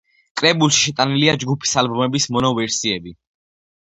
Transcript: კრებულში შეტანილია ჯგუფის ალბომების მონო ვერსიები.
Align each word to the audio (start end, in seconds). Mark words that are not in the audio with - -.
კრებულში 0.41 0.79
შეტანილია 0.85 1.35
ჯგუფის 1.43 1.73
ალბომების 1.81 2.25
მონო 2.37 2.51
ვერსიები. 2.61 3.15